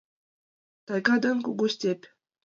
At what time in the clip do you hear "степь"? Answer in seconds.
1.73-2.05